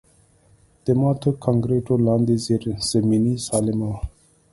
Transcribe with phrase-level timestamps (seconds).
[0.85, 3.99] د ماتو کانکریټونو لاندې زیرزمیني سالمه وه